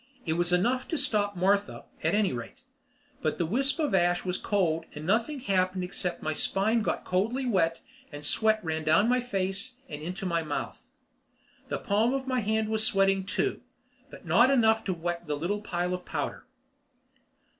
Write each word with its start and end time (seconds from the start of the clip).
It 0.25 0.33
was 0.33 0.51
enough 0.51 0.87
to 0.87 0.97
stop 0.97 1.35
Martha, 1.35 1.85
at 2.01 2.15
any 2.15 2.33
rate. 2.33 2.63
But 3.21 3.37
the 3.37 3.45
wisp 3.45 3.77
of 3.79 3.93
ash 3.93 4.25
was 4.25 4.39
cold 4.39 4.87
and 4.95 5.05
nothing 5.05 5.41
happened 5.41 5.83
except 5.83 6.23
my 6.23 6.33
spine 6.33 6.81
got 6.81 7.05
coldly 7.05 7.45
wet 7.45 7.81
and 8.11 8.25
sweat 8.25 8.59
ran 8.65 8.83
down 8.83 9.07
my 9.07 9.19
face 9.19 9.75
and 9.87 10.01
into 10.01 10.25
my 10.25 10.41
mouth. 10.41 10.87
The 11.67 11.77
palm 11.77 12.15
of 12.15 12.25
my 12.25 12.39
hand 12.39 12.67
was 12.69 12.83
sweating 12.83 13.25
too, 13.27 13.61
but 14.09 14.25
not 14.25 14.49
enough 14.49 14.83
to 14.85 14.93
wet 14.95 15.27
the 15.27 15.37
little 15.37 15.61
pile 15.61 15.93
of 15.93 16.03
powder. 16.03 16.47